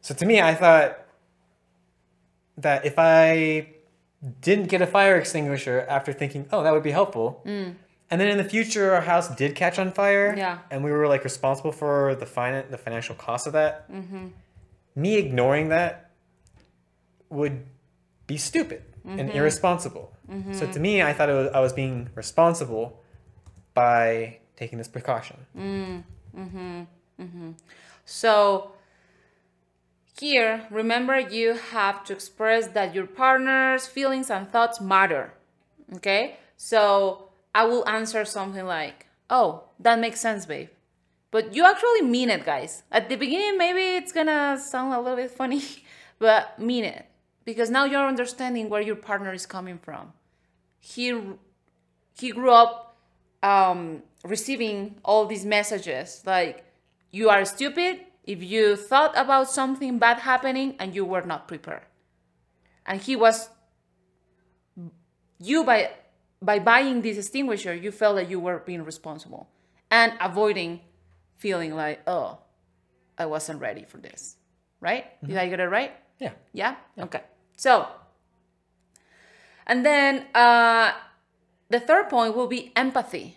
[0.00, 0.98] So to me, I thought
[2.56, 3.68] that if I
[4.40, 7.40] didn't get a fire extinguisher after thinking, oh, that would be helpful.
[7.44, 7.70] Hmm.
[8.10, 10.34] And then in the future, our house did catch on fire.
[10.36, 10.58] Yeah.
[10.70, 13.90] And we were like responsible for the fin- the financial cost of that.
[13.92, 14.28] Mm-hmm.
[14.94, 16.10] Me ignoring that
[17.28, 17.64] would
[18.28, 19.38] be stupid and mm-hmm.
[19.38, 20.12] irresponsible.
[20.52, 20.82] So to mm-hmm.
[20.82, 23.02] me, I thought it was, I was being responsible
[23.74, 25.38] by taking this precaution.
[25.56, 26.82] Mm-hmm.
[28.04, 28.72] So
[30.18, 35.32] Here, remember you have to express that your partner's feelings and thoughts matter.
[35.96, 36.38] Okay?
[36.56, 40.70] So I will answer something like, Oh, that makes sense, babe.
[41.30, 42.82] But you actually mean it, guys.
[42.90, 45.62] At the beginning, maybe it's gonna sound a little bit funny,
[46.18, 47.06] but mean it.
[47.48, 50.12] Because now you're understanding where your partner is coming from.
[50.80, 51.06] He
[52.20, 52.94] he grew up
[53.42, 56.56] um, receiving all these messages like
[57.10, 61.86] you are stupid if you thought about something bad happening and you were not prepared
[62.84, 63.48] and he was
[65.38, 65.90] you by
[66.42, 69.48] by buying this extinguisher you felt that you were being responsible
[69.90, 70.80] and avoiding
[71.36, 72.36] feeling like oh
[73.16, 74.36] i wasn't ready for this
[74.80, 76.34] right did i get it right Yeah.
[76.52, 76.74] yeah?
[76.98, 77.22] Okay.
[77.58, 77.88] So,
[79.66, 80.92] and then uh,
[81.68, 83.36] the third point will be empathy,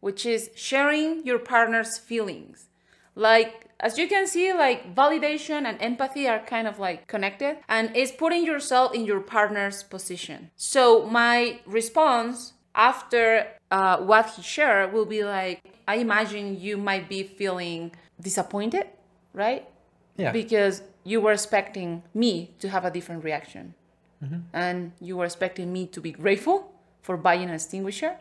[0.00, 2.70] which is sharing your partner's feelings.
[3.14, 7.94] Like, as you can see, like validation and empathy are kind of like connected, and
[7.94, 10.50] it's putting yourself in your partner's position.
[10.56, 17.06] So, my response after uh, what he shared will be like, I imagine you might
[17.06, 18.86] be feeling disappointed,
[19.34, 19.68] right?
[20.16, 20.32] Yeah.
[20.32, 23.74] because you were expecting me to have a different reaction.
[24.22, 24.38] Mm-hmm.
[24.52, 28.16] And you were expecting me to be grateful for buying an extinguisher.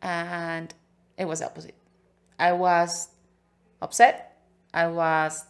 [0.00, 0.72] And
[1.16, 1.74] it was the opposite.
[2.38, 3.08] I was
[3.82, 4.38] upset.
[4.72, 5.44] I was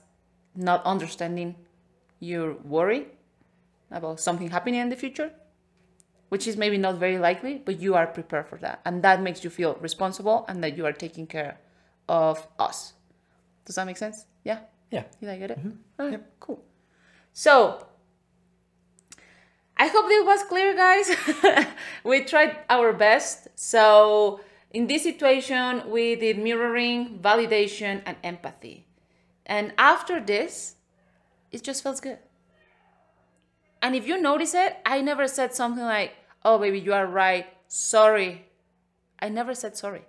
[0.55, 1.57] not understanding
[2.21, 3.07] your worry
[3.91, 5.31] about something happening in the future
[6.31, 8.81] which is maybe not very likely but you are prepared for that.
[8.85, 11.59] And that makes you feel responsible and that you are taking care
[12.09, 12.95] of us.
[13.65, 14.27] Does that make sense?
[14.45, 15.05] Yeah Yeah.
[15.21, 15.59] did I get it?
[15.59, 16.03] Mm-hmm.
[16.03, 16.63] Alright, Cool.
[17.33, 17.87] So,
[19.77, 21.11] I hope this was clear, guys.
[22.05, 23.49] we tried our best.
[23.55, 28.87] So, in this situation, we did mirroring, validation, and empathy.
[29.47, 30.77] And after this,
[31.53, 32.19] it just feels good.
[33.81, 37.47] And if you notice it, I never said something like, oh, baby, you are right.
[37.69, 38.47] Sorry.
[39.21, 40.03] I never said sorry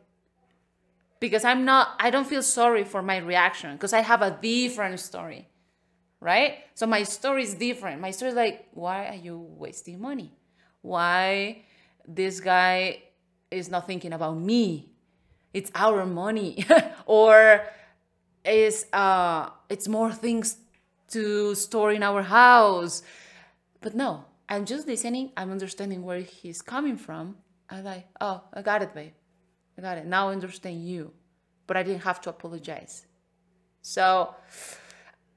[1.19, 4.99] because I'm not, I don't feel sorry for my reaction because I have a different
[4.99, 5.47] story,
[6.19, 6.59] right?
[6.75, 8.01] So my story is different.
[8.01, 10.31] My story is like, why are you wasting money?
[10.81, 11.63] Why
[12.07, 13.03] this guy
[13.51, 14.91] is not thinking about me?
[15.53, 16.63] It's our money,
[17.05, 17.65] or
[18.45, 20.57] is uh, it's more things
[21.09, 23.01] to store in our house.
[23.81, 25.31] But no, I'm just listening.
[25.35, 27.37] I'm understanding where he's coming from.
[27.69, 29.13] I'm like, oh, I got it, babe.
[29.79, 30.05] I got it.
[30.05, 31.13] Now I understand you.
[31.65, 33.05] But I didn't have to apologize.
[33.81, 34.35] So,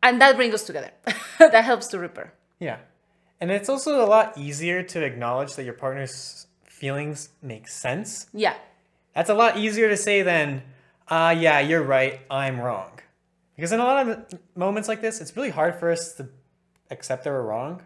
[0.02, 0.90] and that brings us together.
[1.38, 2.34] that helps to repair.
[2.58, 2.78] Yeah.
[3.40, 8.26] And it's also a lot easier to acknowledge that your partner's feelings make sense.
[8.32, 8.54] Yeah.
[9.14, 10.62] That's a lot easier to say than,
[11.06, 12.98] uh, yeah, you're right, I'm wrong.
[13.54, 16.28] Because in a lot of moments like this, it's really hard for us to
[16.90, 17.82] accept that we're wrong.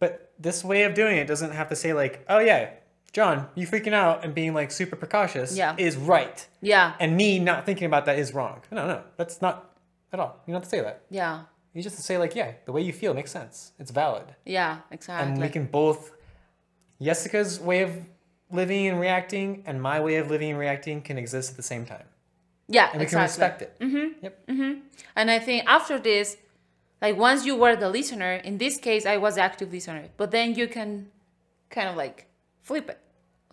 [0.00, 2.70] But this way of doing it doesn't have to say, like, oh, yeah,
[3.14, 5.74] John, you freaking out and being like super precautious Yeah.
[5.78, 6.46] is right.
[6.60, 6.94] Yeah.
[6.98, 8.60] And me not thinking about that is wrong.
[8.72, 9.70] No, no, that's not
[10.12, 10.40] at all.
[10.46, 11.02] You don't have to say that.
[11.10, 11.44] Yeah.
[11.72, 13.72] You just say, like, yeah, the way you feel makes sense.
[13.78, 14.26] It's valid.
[14.44, 14.78] Yeah.
[14.90, 15.32] Exactly.
[15.32, 16.10] And we can both,
[17.00, 17.90] Jessica's way of
[18.50, 21.84] living and reacting and my way of living and reacting can exist at the same
[21.86, 22.04] time.
[22.68, 22.90] yeah.
[22.92, 23.08] And we exactly.
[23.08, 23.78] can respect it.
[23.80, 24.24] Mm-hmm.
[24.24, 24.46] Yep.
[24.48, 24.72] Mm-hmm.
[25.16, 26.36] And I think after this,
[27.02, 30.30] like once you were the listener, in this case, I was the active listener, but
[30.30, 31.08] then you can
[31.70, 32.26] kind of like
[32.62, 32.98] flip it,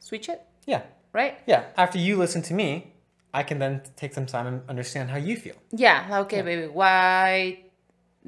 [0.02, 0.82] switch it, Yeah.
[1.14, 1.40] right?
[1.46, 1.64] Yeah.
[1.78, 2.94] After you listen to me,
[3.34, 5.56] I can then take some time and understand how you feel.
[5.72, 6.68] Yeah, okay, baby.
[6.68, 7.64] Why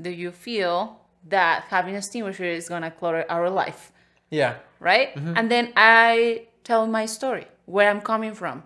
[0.02, 3.92] do you feel that having a extinguisher is gonna clutter our life,
[4.30, 4.56] Yeah.
[4.80, 5.10] right?
[5.16, 8.64] And then I tell my story, where I'm coming from,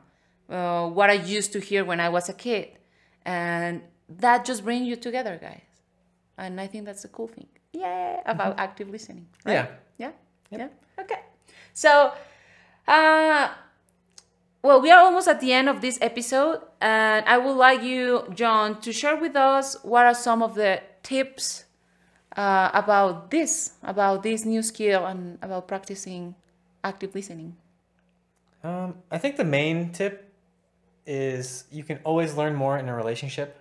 [0.50, 2.67] uh, what I used to hear when I was a kid,
[3.26, 5.62] and that just brings you together, guys.
[6.38, 7.48] And I think that's a cool thing.
[7.74, 9.28] Yeah, about active listening.
[9.46, 9.54] Right?
[9.54, 9.67] Yeah.
[9.98, 10.12] Yeah.
[10.52, 10.67] Yeah.
[11.04, 11.22] Okay.
[11.74, 12.13] So,
[12.88, 13.50] uh,
[14.63, 18.23] well, we are almost at the end of this episode, and I would like you,
[18.34, 21.65] John, to share with us what are some of the tips
[22.36, 26.36] uh, about this, about this new skill, and about practicing
[26.84, 27.56] active listening.
[28.63, 30.34] Um, I think the main tip
[31.06, 33.60] is you can always learn more in a relationship.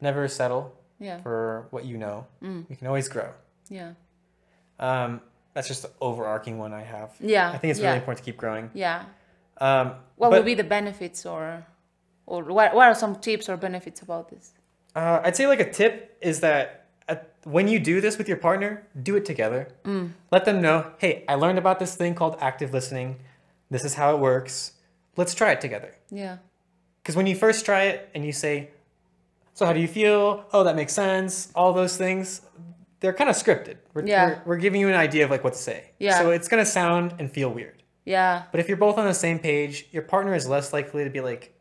[0.00, 1.20] Never settle Yeah.
[1.22, 2.26] for what you know.
[2.42, 2.66] Mm.
[2.68, 3.32] You can always grow.
[3.70, 3.92] Yeah.
[4.78, 5.22] Um,
[5.56, 7.16] that's just the overarching one I have.
[7.18, 7.86] Yeah, I think it's yeah.
[7.86, 8.70] really important to keep growing.
[8.74, 9.04] Yeah.
[9.56, 11.66] Um, What but, would be the benefits, or,
[12.26, 14.52] or what, what are some tips or benefits about this?
[14.94, 18.36] Uh, I'd say like a tip is that at, when you do this with your
[18.36, 19.68] partner, do it together.
[19.84, 20.12] Mm.
[20.30, 23.16] Let them know, hey, I learned about this thing called active listening.
[23.70, 24.72] This is how it works.
[25.16, 25.94] Let's try it together.
[26.10, 26.36] Yeah.
[27.02, 28.72] Because when you first try it and you say,
[29.54, 30.44] So how do you feel?
[30.52, 31.50] Oh, that makes sense.
[31.54, 32.42] All those things,
[33.00, 33.76] they're kind of scripted.
[33.94, 34.26] We're, Yeah.
[34.28, 35.90] we're, we're giving you an idea of like what to say.
[35.98, 36.18] Yeah.
[36.18, 37.82] So it's gonna sound and feel weird.
[38.04, 38.44] Yeah.
[38.52, 41.20] But if you're both on the same page, your partner is less likely to be
[41.20, 41.54] like,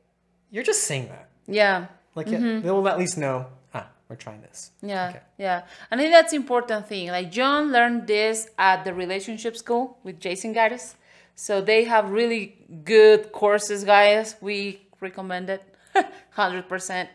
[0.51, 1.87] "You're just saying that." Yeah.
[2.15, 4.71] Like yeah, they'll at least know, ah, we're trying this.
[4.81, 5.19] Yeah, Okay.
[5.37, 5.63] yeah.
[5.91, 7.09] And I think that's important thing.
[7.09, 10.95] Like John learned this at the relationship school with Jayson Gaddis.
[11.35, 14.35] So they have really good courses, guys.
[14.39, 15.61] We recommend it
[16.37, 17.07] 100%.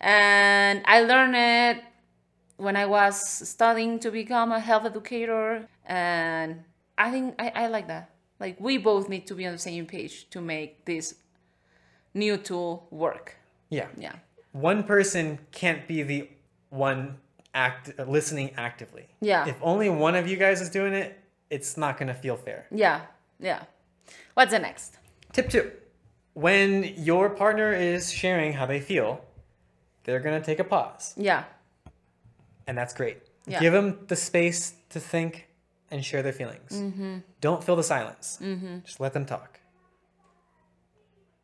[0.00, 1.84] And I learned it
[2.56, 5.68] when I was studying to become a health educator.
[5.86, 6.64] And
[6.96, 8.10] I think I, I like that.
[8.40, 11.14] Like we both need to be on the same page to make this
[12.12, 13.36] new tool work.
[13.70, 13.88] Yeah.
[13.96, 14.12] Yeah.
[14.52, 16.28] One person can't be the
[16.70, 17.16] one
[17.54, 19.06] act listening actively.
[19.20, 19.46] Yeah.
[19.46, 21.18] If only one of you guys is doing it,
[21.50, 22.66] it's not gonna feel fair.
[22.70, 23.02] Yeah.
[23.40, 23.64] Yeah.
[24.34, 24.98] What's the next?
[25.32, 25.70] Tip two:
[26.34, 29.24] When your partner is sharing how they feel,
[30.04, 31.44] they're gonna take a pause, Yeah.
[32.66, 33.18] And that's great.
[33.46, 33.60] Yeah.
[33.60, 35.48] Give them the space to think
[35.90, 36.72] and share their feelings.
[36.72, 37.18] Mm-hmm.
[37.40, 38.38] Don't fill the silence.
[38.84, 39.60] Just let them talk.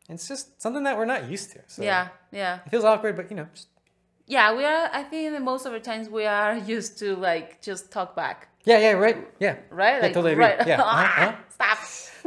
[0.09, 1.59] It's just something that we're not used to.
[1.67, 3.67] So Yeah, yeah, It feels awkward, but you know, just,
[4.27, 4.53] yeah.
[4.53, 4.89] We are.
[4.91, 8.49] I think that most of the times we are used to like just talk back,
[8.65, 9.95] yeah, yeah, right, yeah, right?
[9.95, 10.45] Yeah, Like, totally agree.
[10.45, 10.67] right.
[10.67, 11.35] Yeah, uh-huh.
[11.49, 11.77] Stop.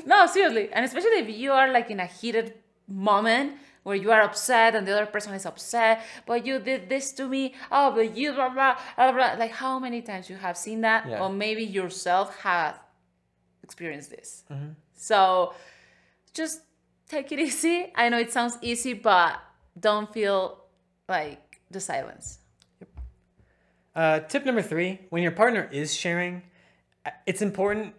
[0.06, 2.54] No, seriously, and especially if you are like in a heated
[2.88, 3.52] moment
[3.84, 7.28] where you are upset and the other person is upset, but you did this to
[7.28, 7.54] me.
[7.70, 9.34] Oh, but you blah blah blah blah.
[9.38, 11.20] Like how many times you have seen that, Yeah.
[11.22, 12.80] or maybe yourself have
[13.62, 14.44] experienced this.
[14.50, 14.70] Mm-hmm.
[14.96, 15.54] So
[16.32, 16.60] just
[17.08, 17.92] take it easy.
[17.94, 19.38] I know it sounds easy, but
[19.78, 20.64] don't feel
[21.08, 22.38] like the silence.
[23.94, 26.42] Uh, tip number three: When your partner is sharing,
[27.06, 27.94] uh, it's important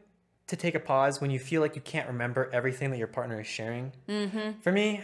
[0.48, 3.40] to take a pause when you feel like you can't remember everything that your partner
[3.40, 3.92] is sharing.
[4.08, 4.60] Mm-hmm.
[4.62, 5.02] For me,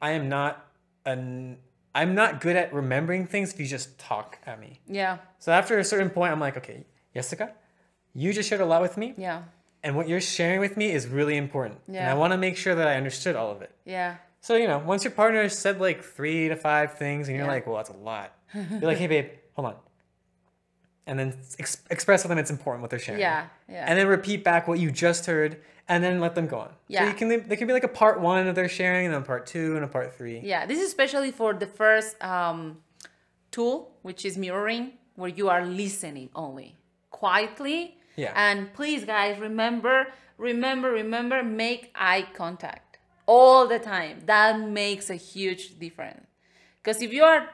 [0.00, 0.64] I am not
[1.04, 1.58] an
[1.94, 4.78] I'm not good at remembering things if you just talk at me.
[4.86, 6.84] Yeah, So after a certain point, I'm like, okay,
[7.14, 7.52] Jessica,
[8.14, 9.42] you just shared a lot with me, yeah,
[9.82, 12.00] and what you're sharing with me is really important, Yeah.
[12.02, 12.10] and.
[12.10, 13.72] I want to make sure that I understood all of it.
[13.84, 17.46] yeah, So you know, once your partner said like three to five things, and you're
[17.46, 17.52] Yeah.
[17.52, 18.32] like, well, that's a lot.
[18.54, 19.76] You're like, hey, babe, hold on,
[21.08, 23.20] and then ex- express to them it's important what they're sharing.
[23.20, 23.84] yeah, yeah.
[23.88, 25.52] And then repeat back what you just heard,
[25.88, 26.68] and then let them go on.
[26.68, 27.06] So Yeah.
[27.08, 29.46] you can they can be like a part one of their sharing, and then part
[29.46, 30.38] two, and a part three.
[30.52, 32.58] Yeah, this is especially for the first um,
[33.50, 36.76] tool, which is mirroring, where you are listening only
[37.10, 37.96] quietly.
[38.16, 38.32] Yeah.
[38.34, 39.96] And please, guys, remember,
[40.36, 44.14] remember, remember, make eye contact all the time.
[44.26, 46.26] That makes a huge difference.
[46.82, 47.48] Because if you are,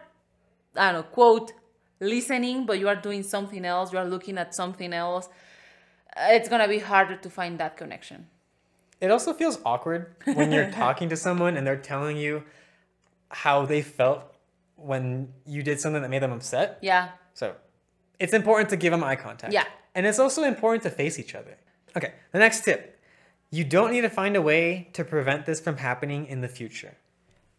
[0.76, 1.52] I don't know, quote,
[2.00, 5.28] listening, but you are doing something else, you are looking at something else,
[6.16, 8.26] it's gonna be harder to find that connection.
[9.00, 12.44] It also feels awkward when you're talking to someone and they're telling you
[13.30, 14.22] how they felt
[14.76, 16.78] when you did something that made them upset.
[16.82, 17.10] Yeah.
[17.34, 17.54] So
[18.18, 19.52] it's important to give them eye contact.
[19.52, 19.64] Yeah.
[19.94, 21.56] And it's also important to face each other.
[21.96, 23.00] Okay, the next tip.
[23.50, 26.96] You don't need to find a way to prevent this from happening in the future.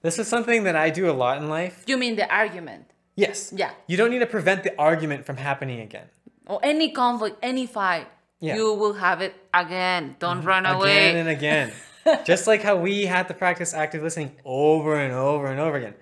[0.01, 1.83] This is something that I do a lot in life.
[1.87, 2.91] You mean the argument?
[3.15, 3.53] Yes.
[3.55, 3.71] Yeah.
[3.87, 6.07] You don't need to prevent the argument from happening again.
[6.47, 8.07] or any conflict, any fight,
[8.39, 8.55] Yeah.
[8.55, 10.15] you will have it again.
[10.19, 10.47] Don't mm-hmm.
[10.47, 11.09] run away.
[11.09, 11.71] Again and again.
[12.25, 15.95] Just like how we had to practice active listening over and over and over again.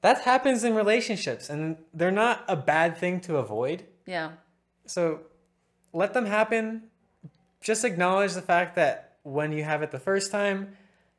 [0.00, 3.84] That happens in relationships and they're not a bad thing to avoid.
[4.06, 4.32] yeah,
[4.86, 5.20] So
[5.92, 6.84] let them happen.
[7.60, 10.76] Just acknowledge the fact that when you have it the first time,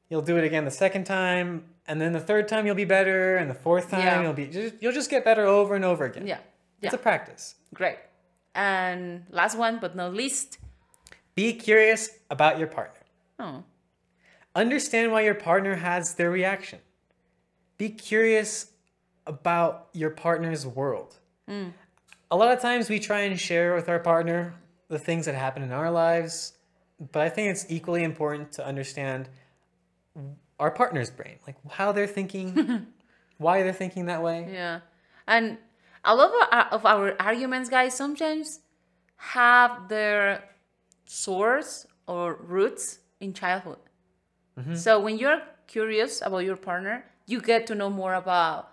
[0.10, 3.38] you'll do it again the second time, and then the third time you'll be better,
[3.38, 4.22] and the fourth time Yeah.
[4.22, 6.26] you'll be just, you'll just get better over and over again.
[6.28, 6.40] yeah,
[6.82, 6.96] It's yeah.
[6.96, 7.56] a practice.
[7.74, 7.98] Great.
[8.54, 10.58] And last one, but not least.
[11.36, 13.02] Be curious about your partner.
[13.40, 13.64] Oh,
[14.56, 16.80] Understand why your partner has their reaction.
[17.78, 18.72] Be curious
[19.28, 21.16] about your partner's world.
[21.50, 21.74] Mm.
[22.32, 24.54] A lot of times we try and share with our partner
[24.88, 26.54] the things that happen in our lives,
[27.12, 29.28] but I think it's equally important to understand
[30.60, 32.88] our partner's brain, like how they're thinking,
[33.38, 34.48] why they're thinking that way.
[34.52, 34.80] yeah.
[35.28, 35.58] And
[36.04, 38.60] a lot of our, of our arguments, guys, sometimes
[39.18, 40.44] have their
[41.06, 43.80] source or roots in childhood.
[44.60, 44.76] Mm-hmm.
[44.76, 48.72] So when you're curious about your partner, you get to know more about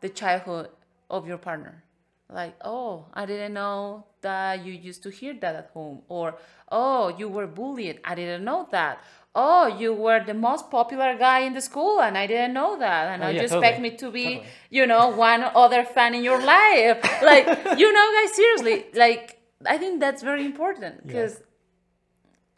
[0.00, 0.70] the childhood
[1.08, 1.84] of your partner.
[2.28, 6.02] Like, oh, I didn't know that you used to hear that at home.
[6.08, 6.36] Or,
[6.70, 8.00] oh, you were bullied.
[8.04, 9.04] I didn't know that.
[9.34, 13.08] Oh, you were the most popular guy in the school and I didn't know that.
[13.14, 13.58] And Oh, yeah, you totally.
[13.66, 14.46] expect me to be, Totally.
[14.70, 16.98] you know, one other fan in your life.
[17.22, 17.46] Like,
[17.78, 21.40] you know, guys, seriously, like, I think that's very important because,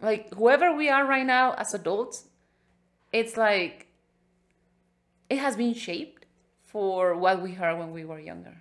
[0.01, 2.25] like, whoever we are right now as adults,
[3.12, 3.87] it's like
[5.31, 6.27] it has been shaped
[6.62, 8.57] for what we heard when we were younger.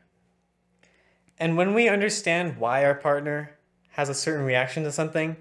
[1.40, 3.58] And when we understand why our partner
[3.92, 5.38] has a certain reaction to something,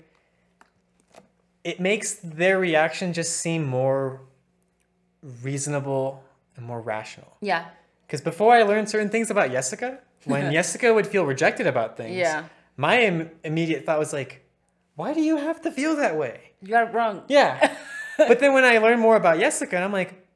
[1.65, 4.21] it makes their reaction just seem more
[5.43, 6.23] reasonable
[6.57, 7.37] and more rational.
[7.41, 7.67] Yeah.
[8.07, 12.17] Because before I learned certain things about Jessica, when Jessica would feel rejected about things,
[12.17, 12.45] Yeah.
[12.77, 14.45] my Im- immediate thought was like,
[14.97, 16.53] why do you have to feel that way?
[16.61, 17.23] You are wrong.
[17.29, 17.75] Yeah.
[18.19, 20.27] but then when I learned more about Jessica, I'm like,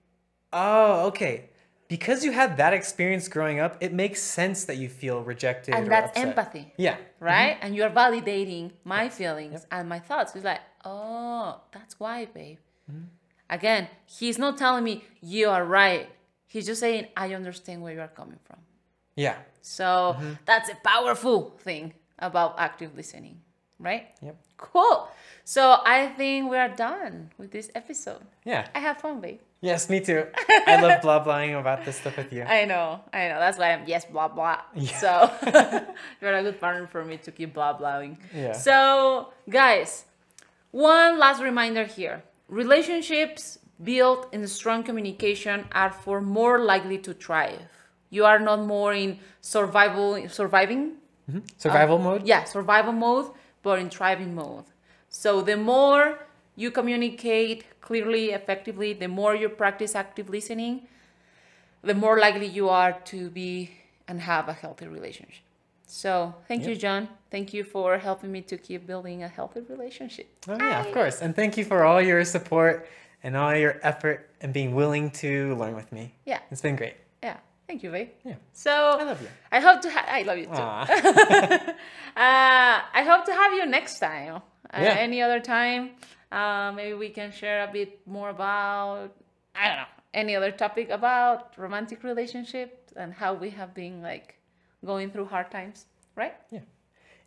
[0.52, 1.50] oh, okay.
[1.88, 5.74] Because you had that experience growing up, it makes sense that you feel rejected.
[5.74, 6.26] And that's upset.
[6.26, 6.72] empathy.
[6.76, 6.96] Yeah.
[7.20, 7.54] right?
[7.56, 7.66] Mm-hmm.
[7.66, 10.34] And you're validating my feelings and my thoughts.
[10.34, 12.58] It's like, oh, that's why, babe.
[13.50, 16.08] Again, he's not telling me you are right.
[16.46, 18.58] He's just saying, I understand where you are coming from.
[19.16, 19.36] Yeah.
[19.60, 23.40] So that's a powerful thing about active listening,
[23.78, 24.06] right?
[24.22, 24.36] Yep.
[24.56, 25.08] Cool.
[25.44, 28.22] So I think we are done with this episode.
[28.44, 28.66] Yeah.
[28.74, 29.38] I have fun, babe.
[29.60, 30.26] Yes, me too.
[30.66, 32.42] I love blah blahing about this stuff with you.
[32.46, 33.38] I know, I know.
[33.38, 34.60] That's why I'm yes, blah blah.
[34.74, 34.98] Yeah.
[34.98, 35.30] So
[36.20, 38.16] you're a good partner for me to keep blah blahing.
[38.34, 38.52] Yeah.
[38.52, 40.04] So guys,
[40.76, 47.70] one last reminder here: relationships built in strong communication are for more likely to thrive.
[48.10, 50.82] You are not more in survival, surviving.
[51.30, 51.40] Mm-hmm.
[51.56, 52.26] Survival mode?
[52.26, 54.64] Yeah, survival mode, but in thriving mode.
[55.08, 56.04] So the more
[56.56, 60.88] you communicate clearly, effectively, the more you practice active listening,
[61.82, 63.70] the more likely you are to be
[64.08, 65.45] and have a healthy relationship.
[65.86, 67.08] So thank you, John.
[67.30, 70.26] Thank you for helping me to keep building a healthy relationship.
[70.48, 71.22] Oh, yeah, of course.
[71.22, 72.88] And thank you for all your support
[73.22, 76.14] and all your effort and being willing to learn with me.
[76.24, 76.94] Yeah, It's been great.
[77.22, 77.36] yeah.
[77.68, 78.10] Thank you, babe.
[78.24, 78.34] Yeah.
[78.52, 79.28] So I love you.
[79.50, 79.90] I hope to.
[79.90, 81.72] Ha- I love you too.
[82.16, 84.36] Uh, I hope to have you next time.
[84.36, 84.94] Uh, Yeah.
[84.98, 85.90] Any other time,
[86.32, 89.10] uh, maybe we can share a bit more about
[89.54, 94.38] I don't know any other topic about romantic relationships and how we have been like
[94.84, 96.34] going through hard times, right?
[96.50, 96.60] Yeah.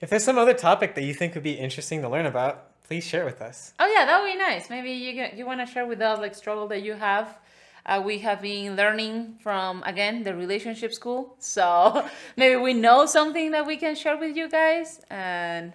[0.01, 3.03] If there's some other topic that you think would be interesting to learn about, please
[3.03, 3.73] share with us.
[3.79, 4.69] Oh yeah, that would be nice.
[4.69, 7.37] Maybe you get, you want to share with us like struggle that you have.
[7.85, 13.51] Uh, we have been learning from again the relationship school, so maybe we know something
[13.51, 15.73] that we can share with you guys, and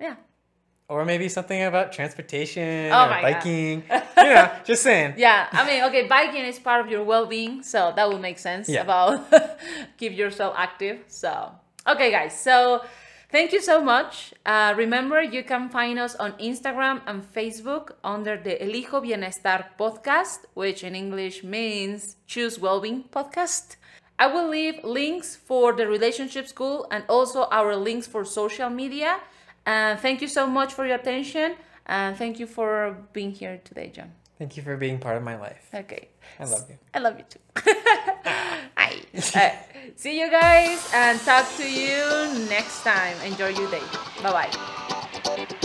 [0.00, 0.16] yeah,
[0.88, 3.82] Or maybe something about transportation Oh or biking.
[4.16, 5.14] you know, just saying.
[5.18, 5.46] yeah.
[5.52, 8.82] I mean, okay, biking is part of your well-being, so that would make sense Yeah.
[8.82, 9.28] about
[9.98, 10.98] keep yourself active.
[11.08, 11.52] So
[11.86, 12.82] okay, guys, so.
[13.30, 14.32] Thank you so much.
[14.46, 20.46] Uh, remember, you can find us on Instagram and Facebook under the Elijo Bienestar podcast,
[20.54, 23.76] which in English means Choose Wellbeing podcast.
[24.18, 29.20] I will leave links for the relationship school and also our links for social media.
[29.68, 31.54] And thank you so much for your attention.
[31.84, 34.12] And thank you for being here today, John.
[34.38, 35.68] Thank you for being part of my life.
[35.74, 36.08] Okay.
[36.40, 36.78] I love you.
[36.94, 37.40] I love you too.
[38.78, 38.94] Hi.
[39.34, 39.50] Uh,
[39.94, 42.02] see you guys and talk to you
[42.48, 43.16] next time.
[43.20, 43.82] Enjoy your day.
[44.22, 44.48] Bye
[45.34, 45.58] bye.